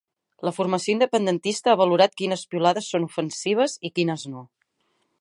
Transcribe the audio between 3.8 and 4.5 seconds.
i quines no.